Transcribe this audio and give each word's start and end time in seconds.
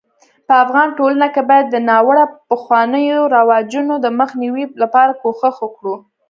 په 0.47 0.53
افغاني 0.63 0.91
ټولنه 0.99 1.27
کي 1.33 1.41
بايد 1.49 1.65
د 1.69 1.75
ناړوه 1.89 2.23
پخوانيو 2.49 3.19
رواجونو 3.35 3.93
دمخ 4.05 4.29
نيوي 4.41 4.63
لپاره 4.81 5.11
کوښښ 5.21 5.55
وکړو 5.65 5.95